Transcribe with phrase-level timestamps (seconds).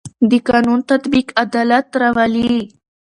[0.29, 2.57] د قانون تطبیق عدالت راولي